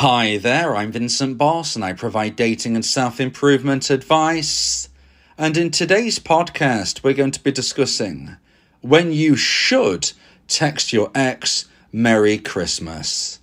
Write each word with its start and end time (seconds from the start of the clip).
Hi 0.00 0.38
there, 0.38 0.74
I'm 0.74 0.90
Vincent 0.92 1.36
Boss 1.36 1.76
and 1.76 1.84
I 1.84 1.92
provide 1.92 2.34
dating 2.34 2.74
and 2.74 2.82
self 2.82 3.20
improvement 3.20 3.90
advice. 3.90 4.88
And 5.36 5.58
in 5.58 5.70
today's 5.70 6.18
podcast, 6.18 7.04
we're 7.04 7.12
going 7.12 7.32
to 7.32 7.42
be 7.42 7.52
discussing 7.52 8.38
when 8.80 9.12
you 9.12 9.36
should 9.36 10.12
text 10.48 10.94
your 10.94 11.10
ex 11.14 11.68
Merry 11.92 12.38
Christmas. 12.38 13.40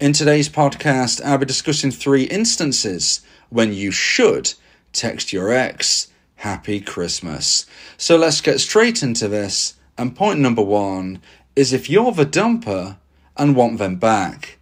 In 0.00 0.12
today's 0.12 0.48
podcast, 0.48 1.24
I'll 1.24 1.38
be 1.38 1.46
discussing 1.46 1.92
three 1.92 2.24
instances 2.24 3.20
when 3.48 3.72
you 3.72 3.92
should 3.92 4.52
text 4.92 5.32
your 5.32 5.52
ex 5.52 6.08
Happy 6.34 6.80
Christmas. 6.80 7.64
So 7.96 8.16
let's 8.16 8.40
get 8.40 8.58
straight 8.58 9.04
into 9.04 9.28
this. 9.28 9.74
And 9.96 10.16
point 10.16 10.40
number 10.40 10.62
one 10.62 11.22
is 11.54 11.72
if 11.72 11.88
you're 11.88 12.10
the 12.10 12.26
dumper 12.26 12.96
and 13.36 13.54
want 13.54 13.78
them 13.78 13.94
back. 13.94 14.58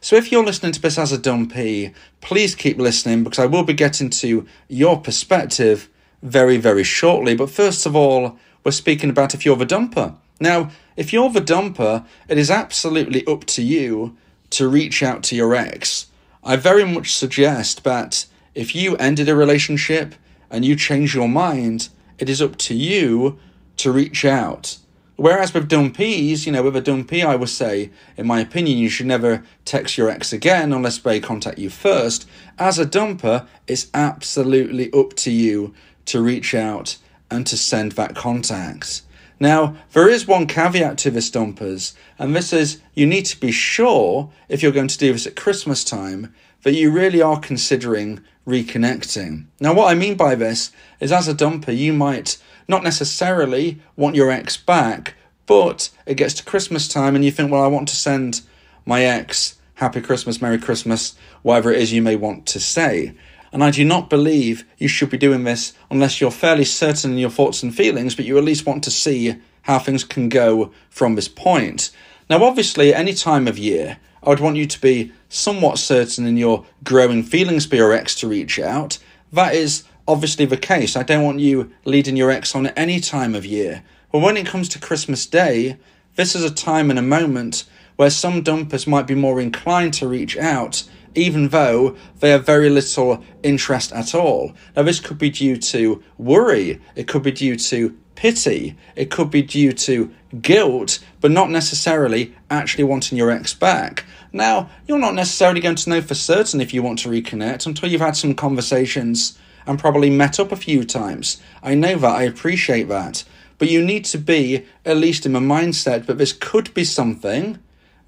So 0.00 0.14
if 0.14 0.30
you're 0.30 0.44
listening 0.44 0.70
to 0.72 0.80
this 0.80 0.96
as 0.96 1.10
a 1.10 1.18
dumpee, 1.18 1.92
please 2.20 2.54
keep 2.54 2.78
listening 2.78 3.24
because 3.24 3.40
I 3.40 3.46
will 3.46 3.64
be 3.64 3.74
getting 3.74 4.10
to 4.10 4.46
your 4.68 5.00
perspective 5.00 5.88
very, 6.22 6.56
very 6.56 6.84
shortly. 6.84 7.34
But 7.34 7.50
first 7.50 7.84
of 7.84 7.96
all, 7.96 8.38
we're 8.62 8.70
speaking 8.70 9.10
about 9.10 9.34
if 9.34 9.44
you're 9.44 9.56
the 9.56 9.66
dumper. 9.66 10.14
Now, 10.38 10.70
if 10.96 11.12
you're 11.12 11.30
the 11.30 11.40
dumper, 11.40 12.06
it 12.28 12.38
is 12.38 12.48
absolutely 12.48 13.26
up 13.26 13.44
to 13.46 13.62
you 13.62 14.16
to 14.50 14.68
reach 14.68 15.02
out 15.02 15.22
to 15.24 15.36
your 15.36 15.54
ex. 15.54 16.06
I 16.42 16.56
very 16.56 16.84
much 16.84 17.14
suggest 17.14 17.84
that 17.84 18.26
if 18.54 18.74
you 18.74 18.96
ended 18.96 19.28
a 19.28 19.36
relationship 19.36 20.14
and 20.50 20.64
you 20.64 20.76
change 20.76 21.14
your 21.14 21.28
mind, 21.28 21.88
it 22.18 22.28
is 22.28 22.42
up 22.42 22.56
to 22.56 22.74
you 22.74 23.38
to 23.76 23.92
reach 23.92 24.24
out. 24.24 24.78
Whereas 25.16 25.52
with 25.52 25.68
dumpees, 25.68 26.46
you 26.46 26.52
know, 26.52 26.62
with 26.62 26.76
a 26.76 26.80
dumpee, 26.80 27.24
I 27.24 27.34
would 27.34 27.48
say, 27.48 27.90
in 28.16 28.26
my 28.26 28.38
opinion, 28.38 28.78
you 28.78 28.88
should 28.88 29.06
never 29.06 29.42
text 29.64 29.98
your 29.98 30.08
ex 30.08 30.32
again 30.32 30.72
unless 30.72 30.98
they 30.98 31.18
contact 31.18 31.58
you 31.58 31.70
first. 31.70 32.28
As 32.56 32.78
a 32.78 32.86
dumper, 32.86 33.46
it's 33.66 33.88
absolutely 33.92 34.92
up 34.92 35.14
to 35.14 35.32
you 35.32 35.74
to 36.06 36.22
reach 36.22 36.54
out 36.54 36.98
and 37.30 37.44
to 37.48 37.56
send 37.56 37.92
that 37.92 38.14
contact. 38.14 39.02
Now, 39.40 39.76
there 39.92 40.08
is 40.08 40.26
one 40.26 40.46
caveat 40.46 40.98
to 40.98 41.10
this, 41.10 41.30
dumpers, 41.30 41.94
and 42.18 42.34
this 42.34 42.52
is 42.52 42.80
you 42.94 43.06
need 43.06 43.24
to 43.26 43.40
be 43.40 43.52
sure, 43.52 44.30
if 44.48 44.62
you're 44.62 44.72
going 44.72 44.88
to 44.88 44.98
do 44.98 45.12
this 45.12 45.26
at 45.26 45.36
Christmas 45.36 45.84
time, 45.84 46.34
that 46.62 46.74
you 46.74 46.90
really 46.90 47.22
are 47.22 47.38
considering 47.38 48.20
reconnecting. 48.46 49.46
Now, 49.60 49.74
what 49.74 49.90
I 49.90 49.94
mean 49.94 50.16
by 50.16 50.34
this 50.34 50.72
is 50.98 51.12
as 51.12 51.28
a 51.28 51.34
dumper, 51.34 51.76
you 51.76 51.92
might 51.92 52.38
not 52.66 52.82
necessarily 52.82 53.80
want 53.96 54.16
your 54.16 54.30
ex 54.30 54.56
back, 54.56 55.14
but 55.46 55.90
it 56.04 56.16
gets 56.16 56.34
to 56.34 56.44
Christmas 56.44 56.88
time 56.88 57.14
and 57.14 57.24
you 57.24 57.30
think, 57.30 57.50
well, 57.50 57.62
I 57.62 57.68
want 57.68 57.88
to 57.88 57.96
send 57.96 58.40
my 58.84 59.04
ex 59.04 59.58
Happy 59.78 60.00
Christmas, 60.00 60.42
Merry 60.42 60.58
Christmas, 60.58 61.14
whatever 61.42 61.70
it 61.70 61.80
is 61.80 61.92
you 61.92 62.02
may 62.02 62.16
want 62.16 62.46
to 62.46 62.58
say. 62.58 63.14
And 63.52 63.64
I 63.64 63.70
do 63.70 63.84
not 63.84 64.10
believe 64.10 64.64
you 64.76 64.88
should 64.88 65.10
be 65.10 65.18
doing 65.18 65.44
this 65.44 65.72
unless 65.90 66.20
you're 66.20 66.30
fairly 66.30 66.64
certain 66.64 67.12
in 67.12 67.18
your 67.18 67.30
thoughts 67.30 67.62
and 67.62 67.74
feelings, 67.74 68.14
but 68.14 68.24
you 68.24 68.36
at 68.38 68.44
least 68.44 68.66
want 68.66 68.84
to 68.84 68.90
see 68.90 69.36
how 69.62 69.78
things 69.78 70.04
can 70.04 70.28
go 70.28 70.72
from 70.90 71.14
this 71.14 71.28
point. 71.28 71.90
Now, 72.28 72.44
obviously, 72.44 72.92
any 72.92 73.14
time 73.14 73.48
of 73.48 73.58
year, 73.58 73.98
I 74.22 74.30
would 74.30 74.40
want 74.40 74.56
you 74.56 74.66
to 74.66 74.80
be 74.80 75.12
somewhat 75.28 75.78
certain 75.78 76.26
in 76.26 76.36
your 76.36 76.66
growing 76.84 77.22
feelings 77.22 77.66
for 77.66 77.76
your 77.76 77.92
ex 77.92 78.14
to 78.16 78.28
reach 78.28 78.58
out. 78.58 78.98
That 79.32 79.54
is 79.54 79.84
obviously 80.06 80.46
the 80.46 80.56
case. 80.56 80.96
I 80.96 81.02
don't 81.02 81.24
want 81.24 81.40
you 81.40 81.70
leading 81.84 82.16
your 82.16 82.30
ex 82.30 82.54
on 82.54 82.66
at 82.66 82.78
any 82.78 83.00
time 83.00 83.34
of 83.34 83.46
year. 83.46 83.82
But 84.10 84.20
when 84.20 84.36
it 84.36 84.46
comes 84.46 84.68
to 84.70 84.78
Christmas 84.78 85.26
Day, 85.26 85.76
this 86.16 86.34
is 86.34 86.42
a 86.42 86.54
time 86.54 86.90
and 86.90 86.98
a 86.98 87.02
moment 87.02 87.64
where 87.96 88.10
some 88.10 88.42
dumpers 88.42 88.86
might 88.86 89.06
be 89.06 89.14
more 89.14 89.40
inclined 89.40 89.92
to 89.94 90.08
reach 90.08 90.36
out, 90.36 90.84
even 91.14 91.48
though 91.48 91.96
they 92.20 92.30
have 92.30 92.46
very 92.46 92.70
little 92.70 93.22
interest 93.42 93.92
at 93.92 94.14
all. 94.14 94.52
Now, 94.76 94.82
this 94.82 95.00
could 95.00 95.18
be 95.18 95.30
due 95.30 95.56
to 95.56 96.02
worry, 96.16 96.80
it 96.94 97.08
could 97.08 97.22
be 97.22 97.32
due 97.32 97.56
to 97.56 97.96
pity, 98.14 98.76
it 98.96 99.10
could 99.10 99.30
be 99.30 99.42
due 99.42 99.72
to 99.72 100.12
guilt, 100.40 100.98
but 101.20 101.30
not 101.30 101.50
necessarily 101.50 102.34
actually 102.50 102.84
wanting 102.84 103.16
your 103.16 103.30
ex 103.30 103.54
back. 103.54 104.04
Now, 104.32 104.70
you're 104.86 104.98
not 104.98 105.14
necessarily 105.14 105.60
going 105.60 105.76
to 105.76 105.90
know 105.90 106.02
for 106.02 106.14
certain 106.14 106.60
if 106.60 106.74
you 106.74 106.82
want 106.82 106.98
to 107.00 107.08
reconnect 107.08 107.66
until 107.66 107.88
you've 107.88 108.00
had 108.00 108.16
some 108.16 108.34
conversations 108.34 109.38
and 109.66 109.78
probably 109.78 110.10
met 110.10 110.40
up 110.40 110.50
a 110.50 110.56
few 110.56 110.84
times. 110.84 111.40
I 111.62 111.74
know 111.74 111.96
that, 111.96 112.16
I 112.16 112.22
appreciate 112.22 112.88
that. 112.88 113.24
But 113.58 113.70
you 113.70 113.84
need 113.84 114.04
to 114.06 114.18
be, 114.18 114.64
at 114.84 114.96
least 114.96 115.26
in 115.26 115.32
my 115.32 115.40
mindset, 115.40 116.06
that 116.06 116.18
this 116.18 116.32
could 116.32 116.72
be 116.74 116.84
something 116.84 117.58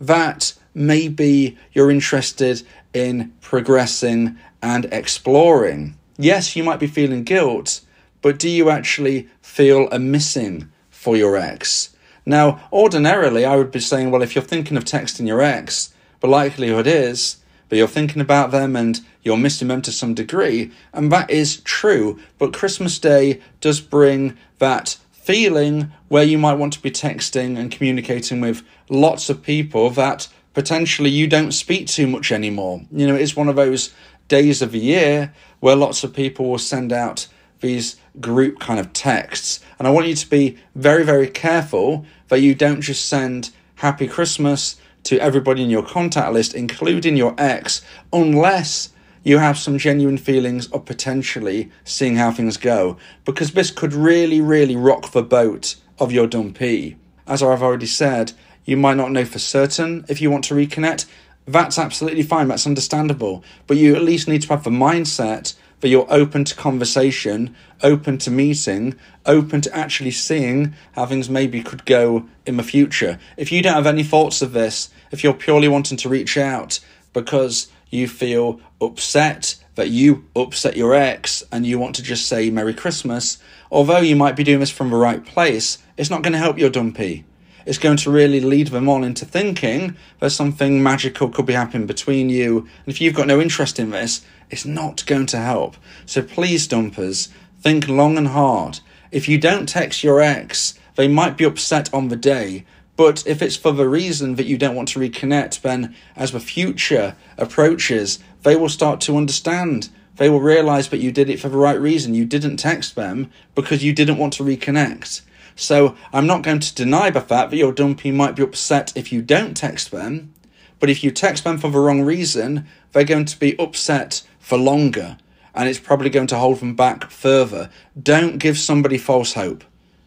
that 0.01 0.55
maybe 0.75 1.57
you're 1.73 1.91
interested 1.91 2.63
in 2.93 3.33
progressing 3.41 4.39
and 4.63 4.87
exploring. 4.87 5.97
Yes, 6.19 6.55
you 6.57 6.65
might 6.65 6.81
be 6.81 6.87
feeling 6.87 7.25
guilt, 7.25 7.81
but 8.23 8.39
do 8.39 8.49
you 8.49 8.71
actually 8.71 9.29
feel 9.41 9.89
a 9.91 9.99
missing 9.99 10.71
for 10.91 11.17
your 11.17 11.37
ex? 11.37 11.97
Now, 12.27 12.61
ordinarily, 12.73 13.45
I 13.45 13.57
would 13.57 13.71
be 13.71 13.81
saying, 13.81 14.11
well, 14.11 14.23
if 14.23 14.35
you're 14.35 14.45
thinking 14.45 14.77
of 14.77 14.85
texting 14.85 15.27
your 15.27 15.41
ex, 15.41 15.93
the 16.21 16.29
likelihood 16.29 16.87
is 16.87 17.39
that 17.69 17.77
you're 17.77 17.89
thinking 17.89 18.21
about 18.21 18.51
them 18.51 18.77
and 18.77 19.01
you're 19.23 19.37
missing 19.37 19.69
them 19.69 19.83
to 19.83 19.93
some 19.93 20.15
degree, 20.15 20.71
and 20.93 21.11
that 21.13 21.31
is 21.31 21.61
true. 21.61 22.19
But 22.39 22.53
Christmas 22.53 22.99
Day 22.99 23.41
does 23.61 23.81
bring 23.81 24.37
that 24.59 24.99
feeling 25.13 25.93
where 26.09 26.25
you 26.25 26.39
might 26.39 26.55
want 26.55 26.73
to 26.73 26.83
be 26.83 26.91
texting 26.91 27.59
and 27.59 27.71
communicating 27.71 28.41
with 28.41 28.63
lots 28.89 29.31
of 29.31 29.43
people 29.43 29.91
that 29.91 30.29
potentially 30.55 31.11
you 31.11 31.27
don't 31.27 31.53
speak 31.53 31.87
too 31.87 32.07
much 32.07 32.33
anymore. 32.33 32.83
You 32.93 33.07
know, 33.07 33.15
it's 33.15 33.37
one 33.37 33.49
of 33.49 33.57
those 33.57 33.95
days 34.29 34.63
of 34.63 34.73
the 34.73 34.79
year 34.79 35.35
where 35.61 35.77
lots 35.77 36.05
of 36.05 36.15
people 36.15 36.49
will 36.49 36.59
send 36.59 36.93
out 36.93 37.27
these 37.61 37.97
group 38.21 38.59
kind 38.59 38.81
of 38.81 38.93
texts. 38.93 39.61
And 39.79 39.87
I 39.87 39.91
want 39.91 40.07
you 40.07 40.15
to 40.15 40.31
be 40.31 40.59
very, 40.75 41.05
very 41.05 41.29
careful 41.29 42.07
that 42.29 42.41
you 42.41 42.55
don't 42.55 42.81
just 42.81 43.07
send 43.07 43.51
Happy 43.77 44.07
Christmas 44.07 44.77
to 45.05 45.19
everybody 45.19 45.63
in 45.63 45.71
your 45.71 45.83
contact 45.83 46.33
list, 46.33 46.55
including 46.55 47.17
your 47.17 47.35
ex, 47.39 47.83
unless 48.13 48.91
you 49.23 49.39
have 49.39 49.59
some 49.59 49.79
genuine 49.79 50.19
feelings 50.19 50.67
of 50.69 50.85
potentially 50.85 51.71
seeing 51.85 52.17
how 52.17 52.31
things 52.31 52.57
go, 52.57 52.97
because 53.25 53.53
this 53.53 53.71
could 53.71 53.93
really, 53.93 54.41
really 54.41 54.77
rock 54.77 55.13
the 55.13 55.23
boat 55.23 55.77
of 55.99 56.13
your 56.13 56.27
dumpee. 56.27 56.97
As 57.27 57.43
I've 57.43 57.63
already 57.63 57.87
said, 57.87 58.33
you 58.65 58.77
might 58.77 58.97
not 58.97 59.13
know 59.13 59.25
for 59.25 59.39
certain 59.39 60.05
if 60.09 60.21
you 60.21 60.31
want 60.31 60.45
to 60.45 60.55
reconnect. 60.55 61.07
That's 61.47 61.79
absolutely 61.79 62.23
fine, 62.23 62.49
that's 62.49 62.67
understandable. 62.67 63.43
But 63.67 63.77
you 63.77 63.97
at 63.97 64.03
least 64.03 64.29
need 64.29 64.43
to 64.43 64.49
have 64.49 64.65
the 64.65 64.71
mindset 64.71 65.55
that 65.81 65.89
you're 65.89 66.07
open 66.11 66.45
to 66.45 66.55
conversation, 66.55 67.55
open 67.83 68.19
to 68.19 68.31
meeting, 68.31 68.95
open 69.27 69.61
to 69.63 69.77
actually 69.77 70.11
seeing 70.11 70.75
how 70.93 71.07
things 71.07 71.31
maybe 71.31 71.63
could 71.63 71.85
go 71.87 72.29
in 72.47 72.57
the 72.57 72.63
future. 72.63 73.19
If 73.37 73.51
you 73.51 73.63
don't 73.63 73.75
have 73.75 73.87
any 73.87 74.03
thoughts 74.03 74.43
of 74.43 74.53
this, 74.53 74.91
if 75.11 75.25
you're 75.25 75.35
purely 75.35 75.69
wanting 75.69 75.97
to 75.99 76.09
reach 76.09 76.37
out 76.37 76.81
because 77.13 77.69
you 77.89 78.07
feel 78.07 78.61
upset 78.81 79.57
that 79.75 79.89
you 79.89 80.25
upset 80.37 80.77
your 80.77 80.95
ex 80.95 81.43
and 81.51 81.67
you 81.67 81.79
want 81.79 81.97
to 81.97 82.03
just 82.03 82.29
say 82.29 82.51
Merry 82.51 82.75
Christmas, 82.75 83.39
although 83.71 84.01
you 84.01 84.15
might 84.15 84.37
be 84.37 84.45
doing 84.45 84.61
this 84.61 84.71
from 84.71 84.91
the 84.91 84.97
right 84.97 85.25
place, 85.25 85.79
it's 85.97 86.11
not 86.11 86.23
going 86.23 86.33
to 86.33 86.39
help 86.39 86.59
your 86.59 86.71
dumpee. 86.71 87.25
It's 87.67 87.79
going 87.79 87.97
to 87.99 88.11
really 88.11 88.41
lead 88.41 88.69
them 88.69 88.89
on 88.89 89.05
into 89.05 89.25
thinking 89.25 89.97
that 90.19 90.31
something 90.31 90.83
magical 90.83 91.29
could 91.29 91.47
be 91.47 91.53
happening 91.53 91.87
between 91.87 92.29
you. 92.29 92.59
And 92.59 92.89
if 92.89 93.01
you've 93.01 93.15
got 93.15 93.27
no 93.27 93.41
interest 93.41 93.79
in 93.79 93.91
this, 93.91 94.25
it's 94.51 94.65
not 94.65 95.05
going 95.07 95.27
to 95.27 95.39
help. 95.39 95.77
So 96.07 96.23
please, 96.23 96.67
dumpers, 96.67 97.29
think 97.61 97.89
long 97.89 98.17
and 98.17 98.29
hard. 98.29 98.81
If 99.11 99.29
you 99.29 99.39
don't 99.39 99.69
text 99.69 100.05
your 100.05 100.21
ex, 100.21 100.75
they 100.97 101.09
might 101.09 101.37
be 101.37 101.45
upset 101.45 101.93
on 101.93 102.09
the 102.09 102.17
day, 102.17 102.65
but 102.97 103.27
if 103.27 103.41
it's 103.41 103.57
for 103.57 103.73
the 103.73 103.89
reason 103.89 104.35
that 104.35 104.47
you 104.47 104.59
don't 104.59 104.75
want 104.75 104.89
to 104.91 105.01
reconnect, 105.01 105.63
then 105.63 105.95
as 106.17 106.33
the 106.33 106.41
future 106.41 107.17
approaches, 107.39 108.19
they 108.43 108.57
will 108.57 108.69
start 108.69 109.01
to 109.03 109.17
understand 109.17 109.89
they 110.21 110.29
will 110.29 110.43
realize 110.43 110.91
that 110.91 111.01
you 111.01 111.13
did 111.13 111.31
it 111.31 111.41
for 111.41 111.49
the 111.49 111.57
right 111.57 111.81
reason. 111.81 112.13
You 112.13 112.27
didn't 112.27 112.59
text 112.59 112.95
them 112.95 113.31
because 113.55 113.83
you 113.83 113.95
didn't 113.95 114.19
want 114.19 114.35
to 114.35 114.43
reconnect. 114.43 115.23
So 115.57 115.97
I'm 116.13 116.27
not 116.27 116.43
going 116.43 116.61
to 116.61 116.75
deny 116.75 117.11
the 117.11 117.21
fact 117.21 117.51
that 117.51 117.57
your 117.57 117.73
dumpee 117.73 118.13
might 118.13 118.37
be 118.37 118.43
upset 118.43 118.93
if 118.97 119.13
you 119.13 119.23
don't 119.23 119.57
text 119.57 119.91
them, 119.91 120.33
but 120.79 120.91
if 120.91 121.05
you 121.05 121.11
text 121.11 121.45
them 121.45 121.59
for 121.59 121.71
the 121.71 121.79
wrong 121.79 122.03
reason, 122.03 122.67
they're 122.93 123.05
going 123.05 123.27
to 123.27 123.39
be 123.39 123.59
upset 123.59 124.23
for 124.39 124.57
longer 124.59 125.19
and 125.55 125.69
it's 125.69 125.79
probably 125.79 126.11
going 126.11 126.27
to 126.29 126.39
hold 126.39 126.61
them 126.61 126.75
back 126.75 127.11
further. 127.11 127.71
Don't 128.01 128.39
give 128.39 128.59
somebody 128.59 128.99
false 128.99 129.35
hope. 129.35 129.65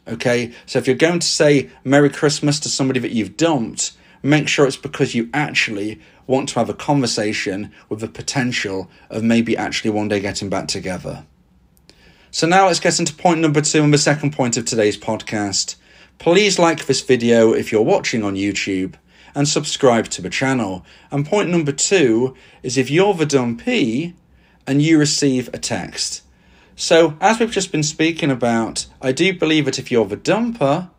Okay? 0.08 0.54
So 0.66 0.80
if 0.80 0.88
you're 0.88 0.96
going 0.96 1.20
to 1.20 1.28
say 1.28 1.70
Merry 1.84 2.10
Christmas 2.10 2.60
to 2.62 2.70
somebody 2.70 3.00
that 3.02 3.12
you've 3.12 3.38
dumped, 3.38 3.94
make 4.22 4.48
sure 4.48 4.66
it's 4.66 4.78
because 4.78 5.16
you 5.16 5.30
actually 5.34 6.00
want 6.26 6.50
to 6.50 6.60
have 6.60 6.70
a 6.70 6.74
conversation 6.74 7.72
with 7.90 8.00
the 8.00 8.08
potential 8.08 8.90
of 9.10 9.24
maybe 9.24 9.58
actually 9.58 9.92
one 9.92 10.08
day 10.08 10.20
getting 10.20 10.50
back 10.50 10.68
together. 10.68 11.26
So 12.34 12.48
now 12.48 12.66
let's 12.66 12.80
get 12.80 12.98
into 12.98 13.14
point 13.14 13.42
number 13.42 13.62
two 13.62 13.84
and 13.84 13.94
the 13.94 13.98
second 14.00 14.34
point 14.34 14.58
of 14.58 14.66
today's 14.66 14.98
podcast. 14.98 15.76
Please 16.18 16.58
like 16.58 16.88
this 16.88 17.02
video 17.02 17.54
if 17.54 17.72
you're 17.72 17.84
watching 17.84 18.24
on 18.24 18.34
YouTube 18.34 18.96
and 19.36 19.48
subscribe 19.48 20.08
to 20.08 20.22
the 20.24 20.32
channel. 20.32 20.84
And 21.12 21.28
point 21.28 21.52
number 21.52 21.72
two 21.72 22.36
is 22.64 22.76
if 22.76 22.90
you're 22.90 23.14
the 23.14 23.28
dumpee 23.28 24.16
and 24.66 24.82
you 24.82 24.98
receive 24.98 25.48
a 25.50 25.60
text. 25.60 26.24
So, 26.76 27.16
as 27.22 27.38
we've 27.38 27.52
just 27.52 27.72
been 27.72 27.84
speaking 27.84 28.32
about, 28.32 28.88
I 29.00 29.12
do 29.12 29.38
believe 29.38 29.66
that 29.66 29.78
if 29.78 29.92
you're 29.92 30.08
the 30.08 30.18
dumper, 30.18 30.90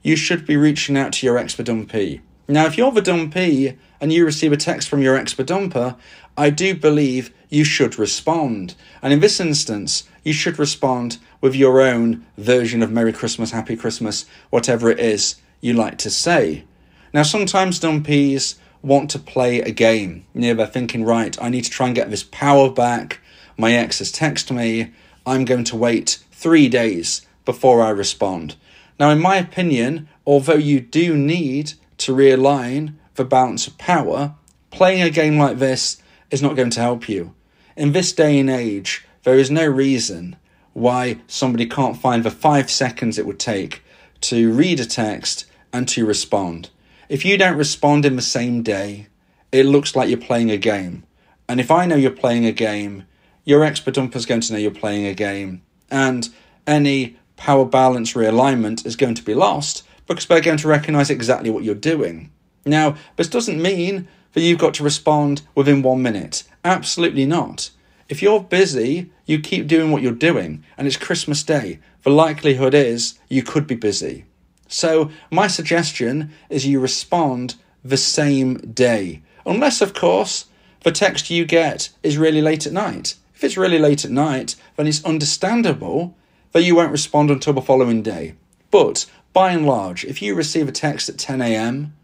you 0.00 0.16
should 0.16 0.46
be 0.46 0.56
reaching 0.56 0.96
out 0.96 1.12
to 1.12 1.26
your 1.26 1.36
ex 1.36 1.56
dumpee. 1.56 2.22
Now, 2.48 2.64
if 2.64 2.78
you're 2.78 2.90
the 2.90 3.02
dumpee 3.02 3.76
and 4.00 4.14
you 4.14 4.24
receive 4.24 4.50
a 4.50 4.56
text 4.56 4.88
from 4.88 5.02
your 5.02 5.14
ex 5.14 5.34
dumper, 5.34 5.98
I 6.38 6.48
do 6.48 6.74
believe 6.74 7.34
you 7.50 7.64
should 7.64 7.98
respond. 7.98 8.76
And 9.02 9.12
in 9.12 9.20
this 9.20 9.40
instance, 9.40 10.04
you 10.22 10.32
should 10.32 10.58
respond 10.58 11.18
with 11.40 11.54
your 11.54 11.80
own 11.80 12.26
version 12.36 12.82
of 12.82 12.92
Merry 12.92 13.12
Christmas, 13.12 13.50
Happy 13.50 13.76
Christmas, 13.76 14.26
whatever 14.50 14.90
it 14.90 15.00
is 15.00 15.36
you 15.60 15.72
like 15.72 15.98
to 15.98 16.10
say. 16.10 16.64
Now, 17.12 17.22
sometimes 17.22 17.80
dumpees 17.80 18.56
want 18.82 19.10
to 19.10 19.18
play 19.18 19.60
a 19.60 19.70
game. 19.70 20.24
You 20.34 20.40
know, 20.40 20.54
they're 20.54 20.66
thinking, 20.66 21.04
right, 21.04 21.36
I 21.42 21.48
need 21.48 21.64
to 21.64 21.70
try 21.70 21.86
and 21.86 21.94
get 21.94 22.10
this 22.10 22.22
power 22.22 22.70
back. 22.70 23.20
My 23.56 23.72
ex 23.72 23.98
has 23.98 24.12
texted 24.12 24.54
me. 24.56 24.92
I'm 25.26 25.44
going 25.44 25.64
to 25.64 25.76
wait 25.76 26.22
three 26.30 26.68
days 26.68 27.26
before 27.44 27.82
I 27.82 27.90
respond. 27.90 28.56
Now, 28.98 29.10
in 29.10 29.20
my 29.20 29.36
opinion, 29.36 30.08
although 30.26 30.54
you 30.54 30.80
do 30.80 31.16
need 31.16 31.74
to 31.98 32.14
realign 32.14 32.94
the 33.14 33.24
balance 33.24 33.66
of 33.66 33.76
power, 33.78 34.34
playing 34.70 35.02
a 35.02 35.10
game 35.10 35.38
like 35.38 35.58
this 35.58 36.00
is 36.30 36.42
not 36.42 36.56
going 36.56 36.70
to 36.70 36.80
help 36.80 37.08
you. 37.08 37.34
In 37.76 37.92
this 37.92 38.12
day 38.12 38.38
and 38.38 38.48
age, 38.48 39.04
there 39.22 39.38
is 39.38 39.50
no 39.50 39.66
reason 39.66 40.36
why 40.72 41.20
somebody 41.26 41.66
can't 41.66 41.96
find 41.96 42.24
the 42.24 42.30
five 42.30 42.70
seconds 42.70 43.18
it 43.18 43.26
would 43.26 43.38
take 43.38 43.82
to 44.20 44.52
read 44.52 44.80
a 44.80 44.86
text 44.86 45.46
and 45.72 45.88
to 45.88 46.06
respond. 46.06 46.70
If 47.08 47.24
you 47.24 47.36
don't 47.36 47.56
respond 47.56 48.04
in 48.04 48.16
the 48.16 48.22
same 48.22 48.62
day, 48.62 49.08
it 49.52 49.66
looks 49.66 49.96
like 49.96 50.08
you're 50.08 50.18
playing 50.18 50.50
a 50.50 50.56
game. 50.56 51.04
And 51.48 51.58
if 51.58 51.70
I 51.70 51.86
know 51.86 51.96
you're 51.96 52.10
playing 52.12 52.46
a 52.46 52.52
game, 52.52 53.04
your 53.44 53.64
expert 53.64 53.94
dumper 53.94 54.16
is 54.16 54.26
going 54.26 54.42
to 54.42 54.52
know 54.52 54.58
you're 54.58 54.70
playing 54.70 55.06
a 55.06 55.14
game. 55.14 55.62
And 55.90 56.28
any 56.66 57.16
power 57.36 57.64
balance 57.64 58.12
realignment 58.12 58.86
is 58.86 58.96
going 58.96 59.14
to 59.16 59.24
be 59.24 59.34
lost 59.34 59.82
because 60.06 60.26
they're 60.26 60.40
going 60.40 60.58
to 60.58 60.68
recognize 60.68 61.10
exactly 61.10 61.50
what 61.50 61.64
you're 61.64 61.74
doing. 61.74 62.30
Now, 62.64 62.96
this 63.16 63.28
doesn't 63.28 63.60
mean 63.60 64.06
that 64.32 64.42
you've 64.42 64.58
got 64.58 64.74
to 64.74 64.84
respond 64.84 65.42
within 65.54 65.82
one 65.82 66.02
minute. 66.02 66.44
Absolutely 66.64 67.26
not. 67.26 67.70
If 68.10 68.22
you're 68.22 68.42
busy, 68.42 69.08
you 69.24 69.38
keep 69.38 69.68
doing 69.68 69.92
what 69.92 70.02
you're 70.02 70.10
doing, 70.10 70.64
and 70.76 70.88
it's 70.88 70.96
Christmas 70.96 71.44
Day. 71.44 71.78
The 72.02 72.10
likelihood 72.10 72.74
is 72.74 73.20
you 73.28 73.44
could 73.44 73.68
be 73.68 73.76
busy. 73.76 74.24
So, 74.66 75.12
my 75.30 75.46
suggestion 75.46 76.32
is 76.48 76.66
you 76.66 76.80
respond 76.80 77.54
the 77.84 77.96
same 77.96 78.56
day. 78.56 79.22
Unless, 79.46 79.80
of 79.80 79.94
course, 79.94 80.46
the 80.82 80.90
text 80.90 81.30
you 81.30 81.44
get 81.44 81.90
is 82.02 82.18
really 82.18 82.42
late 82.42 82.66
at 82.66 82.72
night. 82.72 83.14
If 83.32 83.44
it's 83.44 83.56
really 83.56 83.78
late 83.78 84.04
at 84.04 84.10
night, 84.10 84.56
then 84.74 84.88
it's 84.88 85.04
understandable 85.04 86.16
that 86.50 86.64
you 86.64 86.74
won't 86.74 86.90
respond 86.90 87.30
until 87.30 87.52
the 87.52 87.62
following 87.62 88.02
day. 88.02 88.34
But 88.72 89.06
by 89.32 89.52
and 89.52 89.64
large, 89.64 90.04
if 90.04 90.20
you 90.20 90.34
receive 90.34 90.68
a 90.68 90.72
text 90.72 91.08
at 91.08 91.16
10 91.16 91.40
a.m., 91.40 91.94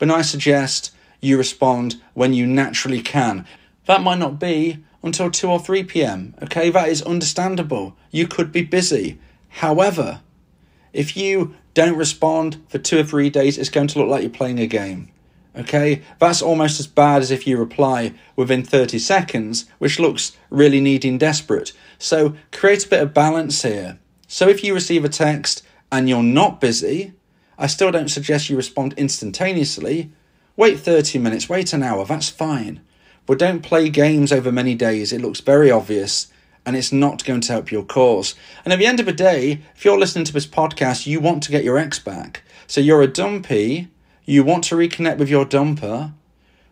then 0.00 0.10
I 0.10 0.20
suggest 0.20 0.94
you 1.22 1.38
respond 1.38 1.96
when 2.12 2.34
you 2.34 2.46
naturally 2.46 3.00
can. 3.00 3.46
That 3.86 4.02
might 4.02 4.18
not 4.18 4.38
be 4.38 4.84
until 5.06 5.30
2 5.30 5.48
or 5.48 5.60
3 5.60 5.84
p.m. 5.84 6.34
Okay, 6.42 6.68
that 6.70 6.88
is 6.88 7.02
understandable. 7.02 7.96
You 8.10 8.26
could 8.26 8.52
be 8.52 8.62
busy. 8.62 9.18
However, 9.48 10.20
if 10.92 11.16
you 11.16 11.54
don't 11.74 11.96
respond 11.96 12.62
for 12.68 12.78
two 12.78 12.98
or 12.98 13.04
three 13.04 13.30
days, 13.30 13.56
it's 13.56 13.70
going 13.70 13.86
to 13.88 13.98
look 13.98 14.08
like 14.08 14.22
you're 14.22 14.30
playing 14.30 14.58
a 14.58 14.66
game. 14.66 15.10
Okay, 15.56 16.02
that's 16.18 16.42
almost 16.42 16.80
as 16.80 16.86
bad 16.86 17.22
as 17.22 17.30
if 17.30 17.46
you 17.46 17.56
reply 17.56 18.12
within 18.34 18.62
30 18.62 18.98
seconds, 18.98 19.64
which 19.78 19.98
looks 19.98 20.36
really 20.50 20.80
needy 20.80 21.08
and 21.08 21.20
desperate. 21.20 21.72
So 21.98 22.34
create 22.52 22.84
a 22.84 22.88
bit 22.88 23.02
of 23.02 23.14
balance 23.14 23.62
here. 23.62 23.98
So 24.28 24.48
if 24.48 24.62
you 24.62 24.74
receive 24.74 25.04
a 25.04 25.08
text 25.08 25.62
and 25.90 26.08
you're 26.08 26.22
not 26.22 26.60
busy, 26.60 27.14
I 27.58 27.68
still 27.68 27.90
don't 27.90 28.10
suggest 28.10 28.50
you 28.50 28.56
respond 28.56 28.92
instantaneously. 28.98 30.10
Wait 30.56 30.78
30 30.80 31.18
minutes, 31.20 31.48
wait 31.48 31.72
an 31.72 31.82
hour, 31.82 32.04
that's 32.04 32.28
fine. 32.28 32.80
But 33.26 33.38
don't 33.38 33.62
play 33.62 33.88
games 33.88 34.32
over 34.32 34.52
many 34.52 34.74
days, 34.74 35.12
it 35.12 35.20
looks 35.20 35.40
very 35.40 35.70
obvious 35.70 36.28
and 36.64 36.76
it's 36.76 36.92
not 36.92 37.24
going 37.24 37.40
to 37.42 37.52
help 37.52 37.70
your 37.70 37.84
cause. 37.84 38.34
And 38.64 38.72
at 38.72 38.80
the 38.80 38.86
end 38.86 38.98
of 38.98 39.06
the 39.06 39.12
day, 39.12 39.60
if 39.76 39.84
you're 39.84 39.98
listening 39.98 40.24
to 40.24 40.32
this 40.32 40.46
podcast, 40.46 41.06
you 41.06 41.20
want 41.20 41.44
to 41.44 41.52
get 41.52 41.62
your 41.62 41.78
ex 41.78 42.00
back. 42.00 42.42
So 42.66 42.80
you're 42.80 43.02
a 43.02 43.06
dumpee, 43.06 43.88
you 44.24 44.42
want 44.42 44.64
to 44.64 44.74
reconnect 44.74 45.18
with 45.18 45.30
your 45.30 45.46
dumper. 45.46 46.12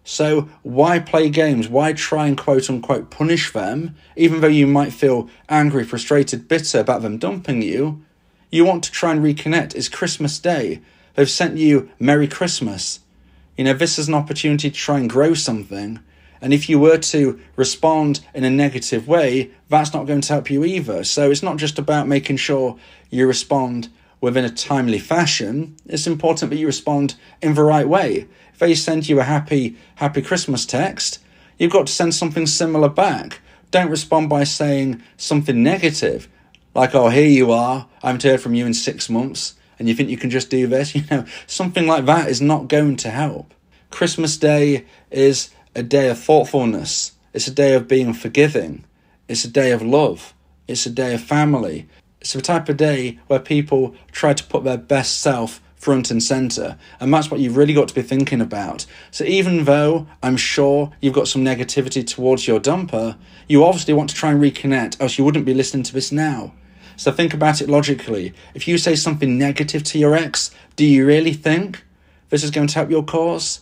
So 0.03 0.49
why 0.62 0.99
play 0.99 1.31
games? 1.31 1.69
Why 1.69 1.93
try 1.93 2.27
and 2.27 2.37
quote 2.37 2.69
unquote 2.69 3.11
punish 3.11 3.53
them, 3.53 3.95
even 4.17 4.41
though 4.41 4.49
you 4.49 4.67
might 4.67 4.93
feel 4.93 5.31
angry, 5.49 5.85
frustrated, 5.85 6.49
bitter 6.49 6.81
about 6.81 7.03
them 7.03 7.17
dumping 7.17 7.62
you? 7.62 8.05
You 8.51 8.65
want 8.65 8.83
to 8.85 8.93
try 8.93 9.12
and 9.12 9.25
reconnect. 9.25 9.75
It's 9.75 9.89
Christmas 9.89 10.39
Day. 10.39 10.83
They've 11.15 11.31
sent 11.31 11.56
you 11.56 11.91
Merry 12.01 12.27
Christmas. 12.27 13.01
You 13.56 13.65
know, 13.65 13.73
this 13.73 13.99
is 13.99 14.09
an 14.09 14.15
opportunity 14.15 14.71
to 14.71 14.77
try 14.77 14.99
and 14.99 15.09
grow 15.09 15.35
something. 15.35 16.01
And 16.44 16.52
if 16.52 16.69
you 16.69 16.79
were 16.79 16.99
to 16.99 17.41
respond 17.56 18.20
in 18.35 18.44
a 18.44 18.50
negative 18.50 19.08
way, 19.08 19.50
that's 19.70 19.94
not 19.94 20.06
going 20.06 20.20
to 20.20 20.32
help 20.35 20.50
you 20.50 20.62
either. 20.62 21.02
So 21.02 21.31
it's 21.31 21.43
not 21.43 21.56
just 21.56 21.79
about 21.79 22.06
making 22.06 22.37
sure 22.37 22.76
you 23.08 23.27
respond 23.27 23.89
within 24.20 24.44
a 24.44 24.51
timely 24.51 24.98
fashion. 24.98 25.74
It's 25.86 26.06
important 26.06 26.51
that 26.51 26.58
you 26.58 26.67
respond 26.67 27.15
in 27.41 27.55
the 27.55 27.65
right 27.65 27.89
way. 27.89 28.29
If 28.53 28.58
they 28.58 28.74
send 28.74 29.08
you 29.08 29.20
a 29.20 29.24
happy, 29.24 29.79
happy 29.94 30.20
Christmas 30.20 30.67
text, 30.67 31.19
you've 31.56 31.72
got 31.72 31.86
to 31.86 31.93
send 31.94 32.15
something 32.15 32.46
similar 32.46 32.91
back. 32.91 33.41
Don't 33.70 33.89
respond 33.89 34.29
by 34.29 34.44
saying 34.44 35.03
something 35.17 35.63
negative 35.63 36.29
like, 36.74 36.94
oh, 36.94 37.08
here 37.08 37.27
you 37.27 37.53
are, 37.53 37.89
I 38.03 38.08
haven't 38.08 38.22
heard 38.22 38.43
from 38.43 38.55
you 38.55 38.67
in 38.67 38.74
six 38.74 39.08
months, 39.08 39.55
and 39.79 39.89
you 39.89 39.94
think 39.94 40.10
you 40.10 40.19
can 40.19 40.29
just 40.29 40.51
do 40.51 40.67
this, 40.67 40.94
you 40.94 41.05
know, 41.10 41.24
something 41.46 41.86
like 41.86 42.05
that 42.05 42.29
is 42.29 42.43
not 42.43 42.69
going 42.69 42.96
to 42.96 43.08
help. 43.08 43.55
Christmas 43.91 44.36
Day 44.36 44.84
is 45.10 45.48
a 45.74 45.82
day 45.82 46.08
of 46.08 46.19
thoughtfulness, 46.19 47.12
it's 47.32 47.48
a 47.48 47.52
day 47.52 47.74
of 47.74 47.88
being 47.88 48.12
forgiving, 48.12 48.84
it's 49.28 49.44
a 49.44 49.50
day 49.50 49.72
of 49.72 49.82
love, 49.82 50.34
it's 50.69 50.86
a 50.86 50.90
day 50.90 51.14
of 51.14 51.22
family. 51.22 51.88
It's 52.20 52.32
the 52.32 52.40
type 52.40 52.70
of 52.70 52.78
day 52.78 53.19
where 53.26 53.38
people 53.38 53.94
try 54.10 54.32
to 54.32 54.44
put 54.44 54.64
their 54.64 54.78
best 54.78 55.20
self 55.20 55.60
front 55.76 56.10
and 56.10 56.22
center. 56.22 56.78
And 56.98 57.12
that's 57.12 57.31
what 57.31 57.40
you've 57.40 57.58
really 57.58 57.74
got 57.74 57.88
to 57.88 57.94
be 57.94 58.00
thinking 58.00 58.40
about. 58.40 58.86
So 59.10 59.24
even 59.24 59.64
though 59.64 60.06
I'm 60.22 60.38
sure 60.38 60.93
you've 61.02 61.12
got 61.12 61.28
some 61.28 61.44
negativity 61.44 62.06
towards 62.06 62.48
your 62.48 62.58
dumper, 62.58 63.19
you 63.46 63.62
obviously 63.62 63.93
want 63.93 64.08
to 64.08 64.16
try 64.16 64.31
and 64.31 64.40
reconnect, 64.40 64.98
else 65.02 65.19
you 65.19 65.24
wouldn't 65.24 65.44
be 65.44 65.52
listening 65.52 65.82
to 65.82 65.93
this 65.93 66.10
now. 66.10 66.54
So 66.96 67.12
think 67.12 67.34
about 67.34 67.60
it 67.60 67.69
logically. 67.69 68.32
If 68.54 68.66
you 68.66 68.78
say 68.78 68.96
something 68.96 69.36
negative 69.36 69.82
to 69.84 69.98
your 69.98 70.14
ex, 70.14 70.50
do 70.76 70.86
you 70.86 71.04
really 71.04 71.34
think 71.34 71.84
this 72.31 72.43
is 72.43 72.50
going 72.50 72.69
to 72.69 72.74
help 72.74 72.90
your 72.90 73.04
cause? 73.04 73.60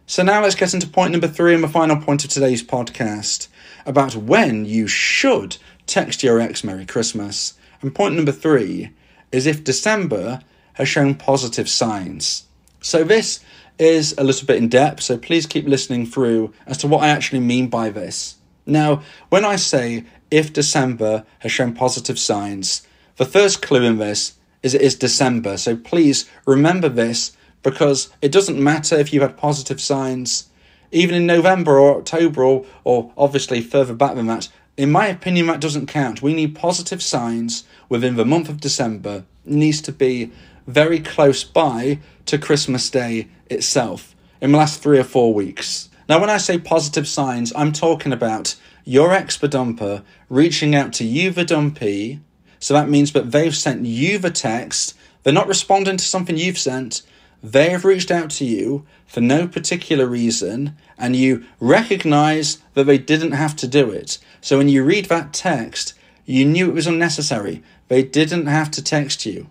So 0.06 0.24
now 0.24 0.42
let's 0.42 0.56
get 0.56 0.74
into 0.74 0.88
point 0.88 1.12
number 1.12 1.28
three 1.28 1.54
and 1.54 1.62
the 1.62 1.68
final 1.68 1.96
point 1.96 2.24
of 2.24 2.30
today's 2.30 2.64
podcast 2.64 3.46
about 3.86 4.16
when 4.16 4.64
you 4.64 4.88
should 4.88 5.56
text 5.86 6.22
your 6.22 6.40
ex 6.40 6.64
Merry 6.64 6.84
Christmas. 6.84 7.54
And 7.80 7.94
point 7.94 8.16
number 8.16 8.32
three 8.32 8.90
is 9.30 9.46
if 9.46 9.62
December 9.62 10.40
has 10.74 10.88
shown 10.88 11.14
positive 11.14 11.68
signs. 11.68 12.44
So 12.80 13.04
this 13.04 13.40
is 13.80 14.14
a 14.18 14.24
little 14.24 14.46
bit 14.46 14.58
in 14.58 14.68
depth, 14.68 15.02
so 15.02 15.16
please 15.16 15.46
keep 15.46 15.66
listening 15.66 16.06
through 16.06 16.52
as 16.66 16.76
to 16.78 16.86
what 16.86 17.02
I 17.02 17.08
actually 17.08 17.40
mean 17.40 17.68
by 17.68 17.90
this. 17.90 18.36
Now, 18.66 19.02
when 19.30 19.44
I 19.44 19.56
say 19.56 20.04
if 20.30 20.52
December 20.52 21.24
has 21.40 21.50
shown 21.50 21.74
positive 21.74 22.18
signs, 22.18 22.86
the 23.16 23.24
first 23.24 23.62
clue 23.62 23.82
in 23.82 23.98
this 23.98 24.34
is 24.62 24.74
it 24.74 24.82
is 24.82 24.94
December, 24.94 25.56
so 25.56 25.76
please 25.76 26.28
remember 26.46 26.88
this 26.88 27.36
because 27.62 28.10
it 28.22 28.32
doesn't 28.32 28.62
matter 28.62 28.96
if 28.96 29.12
you 29.12 29.22
had 29.22 29.36
positive 29.36 29.80
signs, 29.80 30.48
even 30.92 31.14
in 31.14 31.26
November 31.26 31.78
or 31.78 31.98
October, 31.98 32.44
or, 32.44 32.66
or 32.84 33.12
obviously 33.16 33.60
further 33.60 33.94
back 33.94 34.14
than 34.14 34.26
that. 34.26 34.48
In 34.76 34.92
my 34.92 35.06
opinion, 35.06 35.46
that 35.46 35.60
doesn't 35.60 35.86
count. 35.86 36.22
We 36.22 36.34
need 36.34 36.54
positive 36.54 37.02
signs 37.02 37.64
within 37.88 38.16
the 38.16 38.24
month 38.24 38.48
of 38.48 38.60
December. 38.60 39.24
It 39.46 39.52
needs 39.52 39.80
to 39.82 39.92
be 39.92 40.32
very 40.66 41.00
close 41.00 41.44
by 41.44 41.98
to 42.26 42.38
Christmas 42.38 42.88
Day 42.90 43.28
itself 43.46 44.14
in 44.40 44.52
the 44.52 44.58
last 44.58 44.82
three 44.82 44.98
or 44.98 45.04
four 45.04 45.34
weeks. 45.34 45.88
Now, 46.08 46.20
when 46.20 46.30
I 46.30 46.38
say 46.38 46.58
positive 46.58 47.06
signs, 47.06 47.52
I'm 47.54 47.72
talking 47.72 48.12
about 48.12 48.56
your 48.84 49.12
ex 49.12 49.38
dumper 49.38 50.02
reaching 50.28 50.74
out 50.74 50.92
to 50.94 51.04
you, 51.04 51.30
the 51.30 51.44
dumpee. 51.44 52.20
So 52.58 52.74
that 52.74 52.88
means 52.88 53.12
that 53.12 53.30
they've 53.30 53.54
sent 53.54 53.86
you 53.86 54.18
the 54.18 54.30
text. 54.30 54.96
They're 55.22 55.32
not 55.32 55.48
responding 55.48 55.96
to 55.96 56.04
something 56.04 56.36
you've 56.36 56.58
sent. 56.58 57.02
They 57.42 57.70
have 57.70 57.84
reached 57.84 58.10
out 58.10 58.30
to 58.30 58.44
you 58.44 58.86
for 59.06 59.20
no 59.20 59.48
particular 59.48 60.06
reason, 60.06 60.76
and 60.98 61.16
you 61.16 61.44
recognize 61.58 62.58
that 62.74 62.84
they 62.84 62.98
didn't 62.98 63.32
have 63.32 63.56
to 63.56 63.68
do 63.68 63.90
it. 63.90 64.18
So 64.40 64.58
when 64.58 64.68
you 64.68 64.84
read 64.84 65.06
that 65.06 65.32
text, 65.32 65.94
you 66.26 66.44
knew 66.44 66.68
it 66.68 66.74
was 66.74 66.86
unnecessary. 66.86 67.62
They 67.88 68.02
didn't 68.02 68.46
have 68.46 68.70
to 68.72 68.84
text 68.84 69.24
you. 69.26 69.48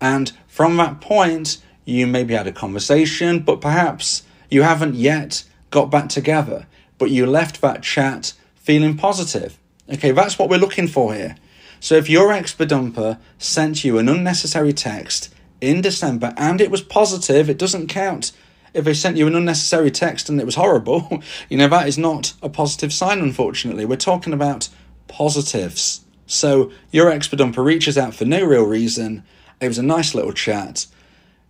And 0.00 0.32
from 0.46 0.76
that 0.76 1.00
point, 1.00 1.58
you 1.84 2.06
maybe 2.06 2.34
had 2.34 2.46
a 2.46 2.52
conversation, 2.52 3.40
but 3.40 3.60
perhaps 3.60 4.22
you 4.50 4.62
haven't 4.62 4.94
yet 4.94 5.44
got 5.70 5.90
back 5.90 6.08
together, 6.08 6.66
but 6.98 7.10
you 7.10 7.26
left 7.26 7.60
that 7.60 7.82
chat 7.82 8.32
feeling 8.54 8.96
positive. 8.96 9.58
Okay, 9.92 10.12
that's 10.12 10.38
what 10.38 10.48
we're 10.48 10.58
looking 10.58 10.88
for 10.88 11.14
here. 11.14 11.36
So 11.80 11.94
if 11.94 12.10
your 12.10 12.32
ex 12.32 12.54
dumper 12.54 13.18
sent 13.38 13.84
you 13.84 13.98
an 13.98 14.08
unnecessary 14.08 14.72
text 14.72 15.34
in 15.60 15.80
December 15.80 16.34
and 16.36 16.60
it 16.60 16.70
was 16.70 16.82
positive, 16.82 17.48
it 17.48 17.58
doesn't 17.58 17.88
count. 17.88 18.32
If 18.72 18.84
they 18.84 18.94
sent 18.94 19.16
you 19.16 19.26
an 19.26 19.34
unnecessary 19.34 19.90
text 19.90 20.28
and 20.28 20.38
it 20.38 20.46
was 20.46 20.54
horrible, 20.54 21.22
you 21.48 21.56
know, 21.56 21.68
that 21.68 21.88
is 21.88 21.98
not 21.98 22.34
a 22.42 22.48
positive 22.48 22.92
sign, 22.92 23.20
unfortunately. 23.20 23.84
We're 23.84 23.96
talking 23.96 24.32
about 24.32 24.68
positives. 25.08 26.02
So 26.26 26.70
your 26.92 27.10
ex 27.10 27.28
dumper 27.28 27.64
reaches 27.64 27.98
out 27.98 28.14
for 28.14 28.24
no 28.24 28.44
real 28.44 28.64
reason. 28.64 29.24
It 29.60 29.68
was 29.68 29.78
a 29.78 29.82
nice 29.82 30.14
little 30.14 30.32
chat 30.32 30.86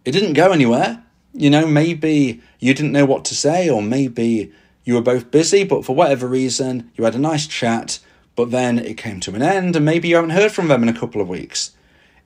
it 0.04 0.12
didn't 0.12 0.32
go 0.32 0.52
anywhere. 0.52 1.02
You 1.32 1.50
know, 1.50 1.66
maybe 1.66 2.40
you 2.58 2.74
didn't 2.74 2.92
know 2.92 3.06
what 3.06 3.24
to 3.26 3.34
say, 3.34 3.68
or 3.68 3.82
maybe 3.82 4.52
you 4.84 4.94
were 4.94 5.02
both 5.02 5.30
busy, 5.30 5.64
but 5.64 5.84
for 5.84 5.94
whatever 5.94 6.26
reason, 6.26 6.90
you 6.96 7.04
had 7.04 7.14
a 7.14 7.18
nice 7.18 7.46
chat, 7.46 8.00
but 8.34 8.50
then 8.50 8.78
it 8.78 8.96
came 8.96 9.20
to 9.20 9.34
an 9.34 9.42
end, 9.42 9.76
and 9.76 9.84
maybe 9.84 10.08
you 10.08 10.16
haven't 10.16 10.30
heard 10.30 10.52
from 10.52 10.68
them 10.68 10.82
in 10.82 10.88
a 10.88 10.98
couple 10.98 11.20
of 11.20 11.28
weeks. 11.28 11.72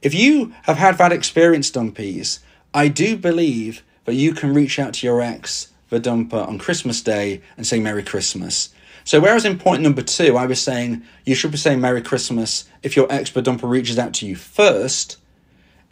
If 0.00 0.14
you 0.14 0.54
have 0.62 0.76
had 0.76 0.98
that 0.98 1.12
experience, 1.12 1.70
dumpees, 1.70 2.38
I 2.72 2.88
do 2.88 3.16
believe 3.16 3.82
that 4.04 4.14
you 4.14 4.32
can 4.32 4.54
reach 4.54 4.78
out 4.78 4.94
to 4.94 5.06
your 5.06 5.20
ex, 5.20 5.72
the 5.90 6.00
dumper, 6.00 6.46
on 6.46 6.58
Christmas 6.58 7.02
Day 7.02 7.42
and 7.56 7.66
say 7.66 7.80
Merry 7.80 8.02
Christmas. 8.02 8.70
So, 9.04 9.20
whereas 9.20 9.44
in 9.44 9.58
point 9.58 9.82
number 9.82 10.02
two, 10.02 10.36
I 10.36 10.46
was 10.46 10.60
saying 10.60 11.02
you 11.24 11.34
should 11.34 11.50
be 11.50 11.58
saying 11.58 11.80
Merry 11.80 12.00
Christmas 12.00 12.64
if 12.82 12.96
your 12.96 13.10
ex, 13.12 13.30
the 13.30 13.42
dumper, 13.42 13.68
reaches 13.68 13.98
out 13.98 14.14
to 14.14 14.26
you 14.26 14.36
first, 14.36 15.18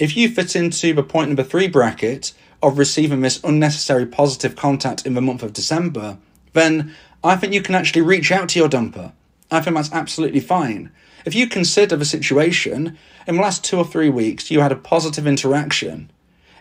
if 0.02 0.16
you 0.16 0.28
fit 0.28 0.56
into 0.56 0.92
the 0.92 1.02
point 1.04 1.28
number 1.28 1.44
three 1.44 1.68
bracket 1.68 2.32
of 2.61 2.76
receiving 2.76 3.21
this 3.21 3.40
unnecessary 3.44 4.04
positive 4.04 4.56
contact 4.56 5.06
in 5.06 5.14
the 5.14 5.21
month 5.21 5.44
of 5.44 5.52
December, 5.52 6.18
then 6.54 6.92
I 7.23 7.37
think 7.37 7.52
you 7.52 7.62
can 7.62 7.76
actually 7.76 8.02
reach 8.02 8.32
out 8.32 8.49
to 8.49 8.59
your 8.59 8.68
dumper. 8.68 9.12
I 9.49 9.61
think 9.61 9.76
that's 9.76 9.92
absolutely 9.92 10.40
fine. 10.40 10.90
If 11.25 11.37
you 11.37 11.47
consider 11.47 11.94
the 11.94 12.04
situation, 12.04 12.99
in 13.28 13.37
the 13.37 13.42
last 13.42 13.62
two 13.62 13.78
or 13.78 13.85
three 13.85 14.09
weeks 14.09 14.50
you 14.50 14.59
had 14.59 14.73
a 14.73 14.76
positive 14.76 15.25
interaction, 15.25 16.11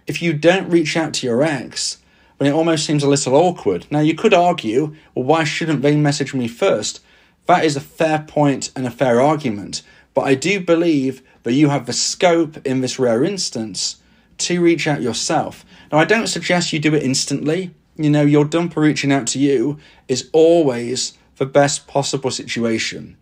if 0.06 0.22
you 0.22 0.34
don't 0.34 0.70
reach 0.70 0.96
out 0.96 1.16
to 1.16 1.26
your 1.26 1.42
ex, 1.42 1.98
then 2.38 2.48
it 2.48 2.54
almost 2.54 2.86
seems 2.86 3.02
a 3.02 3.10
little 3.10 3.34
awkward. 3.34 3.88
Now, 3.90 4.02
you 4.02 4.14
could 4.14 4.36
argue, 4.36 4.96
well, 5.16 5.26
why 5.26 5.46
shouldn't 5.46 5.82
they 5.82 5.96
message 5.96 6.36
me 6.36 6.48
first? 6.48 7.00
That 7.48 7.66
is 7.66 7.76
a 7.76 7.82
fair 7.82 8.20
point 8.20 8.70
and 8.76 8.86
a 8.86 8.92
fair 8.92 9.20
argument. 9.20 9.82
But 10.14 10.22
I 10.22 10.36
do 10.36 10.60
believe 10.60 11.22
that 11.44 11.54
you 11.54 11.70
have 11.70 11.86
the 11.86 11.94
scope 11.94 12.66
in 12.66 12.82
this 12.82 13.00
rare 13.00 13.24
instance 13.24 14.02
to 14.40 14.62
reach 14.62 14.88
out 14.88 15.02
yourself. 15.02 15.66
Now, 15.92 16.00
I 16.00 16.06
don't 16.06 16.28
suggest 16.28 16.74
you 16.74 16.80
do 16.80 16.96
it 16.96 17.04
instantly. 17.04 17.72
You 17.96 18.10
know, 18.10 18.24
your 18.24 18.46
dumper 18.46 18.78
reaching 18.78 19.12
out 19.12 19.28
to 19.28 19.40
you 19.40 19.78
is 20.08 20.30
always 20.34 21.18
the 21.38 21.46
best 21.46 21.88
possible 21.88 22.32
situation. 22.32 23.18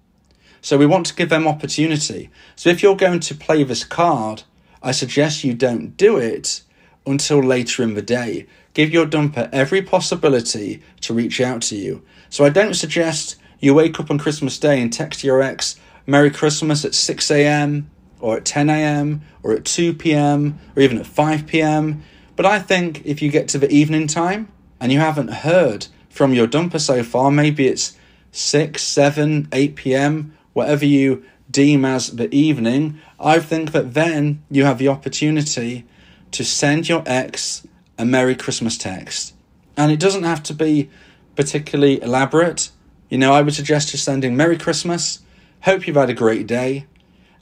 So 0.61 0.77
we 0.77 0.85
want 0.85 1.05
to 1.07 1.15
give 1.15 1.29
them 1.29 1.47
opportunity. 1.47 2.29
So 2.55 2.69
if 2.69 2.83
you're 2.83 2.95
going 2.95 3.21
to 3.21 3.35
play 3.35 3.63
this 3.63 3.83
card, 3.83 4.43
I 4.83 4.91
suggest 4.91 5.43
you 5.43 5.53
don't 5.53 5.95
do 5.95 6.17
it 6.17 6.61
until 7.05 7.39
later 7.39 7.83
in 7.83 7.93
the 7.93 8.01
day. 8.01 8.45
Give 8.73 8.91
your 8.91 9.05
dumper 9.05 9.49
every 9.51 9.81
possibility 9.81 10.81
to 11.01 11.13
reach 11.13 11.41
out 11.41 11.61
to 11.63 11.75
you. 11.75 12.03
So 12.29 12.45
I 12.45 12.49
don't 12.49 12.75
suggest 12.75 13.37
you 13.59 13.73
wake 13.73 13.99
up 13.99 14.11
on 14.11 14.19
Christmas 14.19 14.59
Day 14.59 14.81
and 14.81 14.91
text 14.91 15.23
your 15.23 15.41
ex, 15.41 15.77
Merry 16.09 16.31
Christmas 16.31 16.83
at 16.85 16.95
6 16.95 17.31
a.m 17.31 17.89
or 18.19 18.37
at 18.37 18.45
10 18.45 18.69
a.m. 18.69 19.21
or 19.43 19.53
at 19.53 19.65
2 19.65 19.93
p.m. 19.93 20.59
or 20.75 20.81
even 20.81 20.97
at 20.97 21.07
5 21.07 21.47
p.m. 21.47 22.03
But 22.35 22.45
I 22.45 22.59
think 22.59 23.05
if 23.05 23.21
you 23.21 23.31
get 23.31 23.47
to 23.49 23.57
the 23.57 23.71
evening 23.71 24.07
time 24.07 24.51
and 24.79 24.91
you 24.91 24.99
haven't 24.99 25.29
heard 25.29 25.87
from 26.09 26.33
your 26.33 26.47
dumper 26.47 26.79
so 26.79 27.03
far, 27.03 27.31
maybe 27.31 27.67
it's 27.67 27.95
6, 28.31 28.81
7, 28.81 29.47
8 29.51 29.75
p.m., 29.75 30.37
whatever 30.53 30.85
you 30.85 31.23
deem 31.49 31.85
as 31.85 32.15
the 32.15 32.33
evening, 32.33 32.99
I 33.19 33.39
think 33.39 33.71
that 33.71 33.93
then 33.93 34.43
you 34.49 34.65
have 34.65 34.77
the 34.77 34.87
opportunity 34.87 35.85
to 36.31 36.45
send 36.45 36.87
your 36.87 37.03
ex 37.05 37.65
a 37.97 38.05
Merry 38.05 38.35
Christmas 38.35 38.77
text. 38.77 39.33
And 39.75 39.91
it 39.91 39.99
doesn't 39.99 40.23
have 40.23 40.43
to 40.43 40.53
be 40.53 40.89
particularly 41.35 42.01
elaborate. 42.01 42.69
You 43.09 43.17
know, 43.17 43.33
I 43.33 43.41
would 43.41 43.53
suggest 43.53 43.91
just 43.91 44.03
sending 44.03 44.37
Merry 44.37 44.57
Christmas. 44.57 45.19
Hope 45.63 45.87
you've 45.87 45.97
had 45.97 46.09
a 46.09 46.13
great 46.13 46.47
day. 46.47 46.85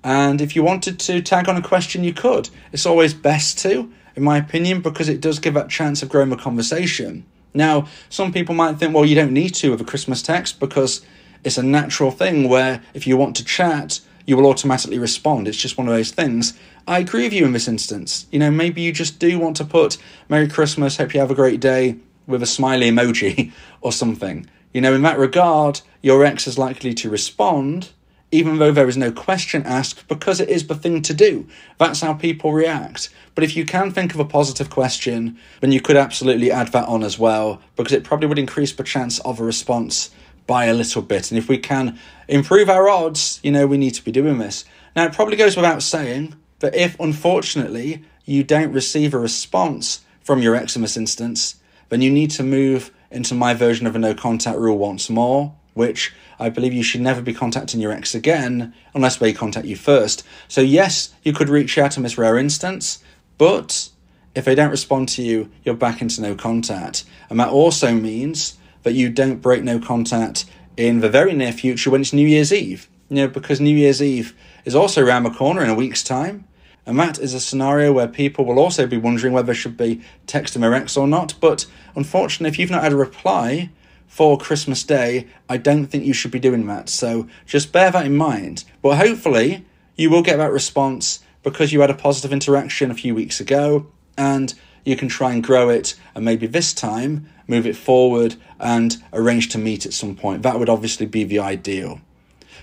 And 0.03 0.41
if 0.41 0.55
you 0.55 0.63
wanted 0.63 0.99
to 1.01 1.21
tag 1.21 1.47
on 1.47 1.55
a 1.55 1.61
question, 1.61 2.03
you 2.03 2.13
could. 2.13 2.49
It's 2.71 2.85
always 2.85 3.13
best 3.13 3.59
to, 3.59 3.91
in 4.15 4.23
my 4.23 4.37
opinion, 4.37 4.81
because 4.81 5.07
it 5.07 5.21
does 5.21 5.37
give 5.37 5.53
that 5.53 5.69
chance 5.69 6.01
of 6.01 6.09
growing 6.09 6.31
a 6.31 6.37
conversation. 6.37 7.25
Now, 7.53 7.87
some 8.09 8.33
people 8.33 8.55
might 8.55 8.77
think, 8.77 8.93
well, 8.93 9.05
you 9.05 9.15
don't 9.15 9.33
need 9.33 9.53
to 9.55 9.69
with 9.69 9.81
a 9.81 9.85
Christmas 9.85 10.23
text 10.23 10.59
because 10.59 11.05
it's 11.43 11.59
a 11.59 11.63
natural 11.63 12.09
thing 12.09 12.49
where 12.49 12.81
if 12.95 13.05
you 13.05 13.17
want 13.17 13.35
to 13.35 13.45
chat, 13.45 13.99
you 14.25 14.35
will 14.35 14.47
automatically 14.47 14.97
respond. 14.97 15.47
It's 15.47 15.57
just 15.57 15.77
one 15.77 15.87
of 15.87 15.93
those 15.93 16.11
things. 16.11 16.57
I 16.87 16.99
agree 16.99 17.23
with 17.23 17.33
you 17.33 17.45
in 17.45 17.53
this 17.53 17.67
instance. 17.67 18.25
You 18.31 18.39
know, 18.39 18.49
maybe 18.49 18.81
you 18.81 18.91
just 18.91 19.19
do 19.19 19.37
want 19.37 19.57
to 19.57 19.65
put 19.65 19.97
Merry 20.27 20.47
Christmas, 20.47 20.97
hope 20.97 21.13
you 21.13 21.19
have 21.19 21.31
a 21.31 21.35
great 21.35 21.59
day 21.59 21.97
with 22.25 22.41
a 22.41 22.47
smiley 22.47 22.89
emoji 22.89 23.51
or 23.81 23.91
something. 23.91 24.49
You 24.73 24.81
know, 24.81 24.93
in 24.93 25.03
that 25.03 25.19
regard, 25.19 25.81
your 26.01 26.25
ex 26.25 26.47
is 26.47 26.57
likely 26.57 26.93
to 26.95 27.09
respond 27.09 27.89
even 28.31 28.57
though 28.57 28.71
there 28.71 28.89
is 28.89 28.97
no 28.97 29.11
question 29.11 29.63
asked, 29.65 30.07
because 30.07 30.39
it 30.39 30.49
is 30.49 30.67
the 30.67 30.75
thing 30.75 31.01
to 31.01 31.13
do. 31.13 31.47
That's 31.77 32.01
how 32.01 32.13
people 32.13 32.51
react. 32.51 33.09
But 33.35 33.43
if 33.43 33.55
you 33.55 33.65
can 33.65 33.91
think 33.91 34.13
of 34.13 34.19
a 34.19 34.25
positive 34.25 34.69
question, 34.69 35.37
then 35.61 35.71
you 35.71 35.79
could 35.79 35.95
absolutely 35.95 36.51
add 36.51 36.69
that 36.69 36.87
on 36.87 37.03
as 37.03 37.17
well, 37.17 37.61
because 37.75 37.93
it 37.93 38.03
probably 38.03 38.27
would 38.27 38.39
increase 38.39 38.73
the 38.73 38.83
chance 38.83 39.19
of 39.19 39.39
a 39.39 39.43
response 39.43 40.11
by 40.45 40.65
a 40.65 40.73
little 40.73 41.01
bit. 41.01 41.31
And 41.31 41.37
if 41.37 41.47
we 41.47 41.57
can 41.57 41.99
improve 42.27 42.69
our 42.69 42.89
odds, 42.89 43.39
you 43.43 43.51
know, 43.51 43.67
we 43.67 43.77
need 43.77 43.93
to 43.95 44.03
be 44.03 44.11
doing 44.11 44.37
this. 44.37 44.65
Now, 44.95 45.05
it 45.05 45.13
probably 45.13 45.35
goes 45.35 45.55
without 45.55 45.83
saying 45.83 46.35
that 46.59 46.75
if, 46.75 46.99
unfortunately, 46.99 48.03
you 48.25 48.43
don't 48.43 48.73
receive 48.73 49.13
a 49.13 49.19
response 49.19 50.01
from 50.21 50.41
your 50.41 50.55
Eximus 50.55 50.97
instance, 50.97 51.55
then 51.89 52.01
you 52.01 52.11
need 52.11 52.31
to 52.31 52.43
move 52.43 52.91
into 53.09 53.33
my 53.33 53.53
version 53.53 53.87
of 53.87 53.95
a 53.95 53.99
no 53.99 54.13
contact 54.13 54.57
rule 54.57 54.77
once 54.77 55.09
more, 55.09 55.55
which 55.77 56.13
I 56.39 56.49
believe 56.49 56.73
you 56.73 56.83
should 56.83 57.01
never 57.01 57.21
be 57.21 57.33
contacting 57.33 57.79
your 57.79 57.91
ex 57.91 58.13
again 58.13 58.73
unless 58.93 59.17
they 59.17 59.33
contact 59.33 59.65
you 59.65 59.75
first. 59.75 60.25
So, 60.47 60.61
yes, 60.61 61.13
you 61.23 61.33
could 61.33 61.49
reach 61.49 61.77
out 61.77 61.97
on 61.97 62.03
this 62.03 62.17
rare 62.17 62.37
instance, 62.37 63.03
but 63.37 63.89
if 64.35 64.45
they 64.45 64.55
don't 64.55 64.71
respond 64.71 65.09
to 65.09 65.23
you, 65.23 65.49
you're 65.63 65.75
back 65.75 66.01
into 66.01 66.21
no 66.21 66.35
contact. 66.35 67.05
And 67.29 67.39
that 67.39 67.49
also 67.49 67.93
means 67.93 68.57
that 68.83 68.93
you 68.93 69.09
don't 69.09 69.41
break 69.41 69.63
no 69.63 69.79
contact 69.79 70.45
in 70.75 70.99
the 70.99 71.09
very 71.09 71.33
near 71.33 71.51
future 71.51 71.89
when 71.89 72.01
it's 72.01 72.13
New 72.13 72.27
Year's 72.27 72.53
Eve. 72.53 72.87
You 73.09 73.15
know, 73.15 73.27
because 73.27 73.59
New 73.59 73.75
Year's 73.75 74.01
Eve 74.01 74.35
is 74.63 74.75
also 74.75 75.03
around 75.03 75.23
the 75.23 75.31
corner 75.31 75.63
in 75.63 75.69
a 75.69 75.75
week's 75.75 76.03
time. 76.03 76.45
And 76.85 76.99
that 76.99 77.19
is 77.19 77.33
a 77.33 77.39
scenario 77.39 77.91
where 77.91 78.07
people 78.07 78.45
will 78.45 78.59
also 78.59 78.87
be 78.87 78.95
wondering 78.95 79.33
whether 79.33 79.47
they 79.47 79.53
should 79.53 79.75
be 79.75 80.01
texting 80.25 80.61
their 80.61 80.73
ex 80.73 80.95
or 80.95 81.07
not. 81.07 81.33
But 81.41 81.65
unfortunately, 81.95 82.49
if 82.49 82.59
you've 82.59 82.71
not 82.71 82.83
had 82.83 82.93
a 82.93 82.97
reply 82.97 83.69
for 84.07 84.37
Christmas 84.37 84.83
Day, 84.83 85.27
I 85.47 85.57
don't 85.57 85.85
think 85.85 86.05
you 86.05 86.13
should 86.13 86.31
be 86.31 86.39
doing 86.39 86.65
that. 86.67 86.89
So 86.89 87.27
just 87.45 87.71
bear 87.71 87.91
that 87.91 88.05
in 88.05 88.15
mind. 88.15 88.63
But 88.81 88.97
hopefully, 88.97 89.65
you 89.95 90.09
will 90.09 90.23
get 90.23 90.37
that 90.37 90.51
response 90.51 91.19
because 91.43 91.71
you 91.71 91.81
had 91.81 91.89
a 91.89 91.95
positive 91.95 92.33
interaction 92.33 92.91
a 92.91 92.95
few 92.95 93.13
weeks 93.13 93.39
ago 93.39 93.87
and 94.17 94.53
you 94.85 94.95
can 94.95 95.07
try 95.07 95.33
and 95.33 95.43
grow 95.43 95.69
it 95.69 95.95
and 96.15 96.25
maybe 96.25 96.47
this 96.47 96.73
time 96.73 97.29
move 97.47 97.65
it 97.65 97.75
forward 97.75 98.35
and 98.59 98.97
arrange 99.13 99.49
to 99.49 99.57
meet 99.57 99.85
at 99.85 99.93
some 99.93 100.15
point. 100.15 100.43
That 100.43 100.59
would 100.59 100.69
obviously 100.69 101.05
be 101.05 101.23
the 101.23 101.39
ideal. 101.39 102.01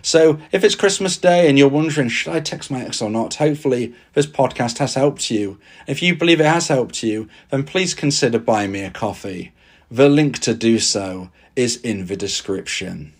So 0.02 0.38
if 0.52 0.62
it's 0.64 0.74
Christmas 0.74 1.16
Day 1.16 1.48
and 1.48 1.58
you're 1.58 1.68
wondering, 1.68 2.10
should 2.10 2.34
I 2.34 2.40
text 2.40 2.70
my 2.70 2.84
ex 2.84 3.00
or 3.00 3.08
not? 3.08 3.36
Hopefully 3.36 3.94
this 4.12 4.26
podcast 4.26 4.76
has 4.76 4.94
helped 4.94 5.30
you. 5.30 5.58
If 5.86 6.02
you 6.02 6.14
believe 6.14 6.40
it 6.40 6.46
has 6.46 6.68
helped 6.68 7.02
you, 7.02 7.26
then 7.48 7.64
please 7.64 7.94
consider 7.94 8.38
buying 8.38 8.70
me 8.70 8.82
a 8.82 8.90
coffee. 8.90 9.53
The 9.90 10.08
link 10.08 10.38
to 10.40 10.54
do 10.54 10.78
so 10.78 11.30
is 11.56 11.76
in 11.76 12.06
the 12.06 12.16
description. 12.16 13.14